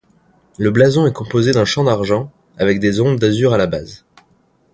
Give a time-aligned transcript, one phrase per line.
[0.57, 4.03] Le blason est composé d'un champ d'argent, avec des ondes d'azur à la base.